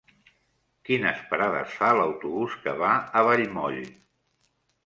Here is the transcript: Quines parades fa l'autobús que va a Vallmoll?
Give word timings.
Quines 0.89 1.19
parades 1.33 1.77
fa 1.81 1.91
l'autobús 1.99 2.57
que 2.65 2.73
va 2.81 2.97
a 3.21 3.25
Vallmoll? 3.29 3.81